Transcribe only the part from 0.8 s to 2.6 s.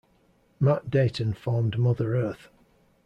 Deighton formed Mother Earth.